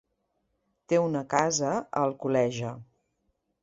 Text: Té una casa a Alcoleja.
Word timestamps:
Té 0.93 0.99
una 1.03 1.23
casa 1.35 1.71
a 1.77 2.05
Alcoleja. 2.09 2.77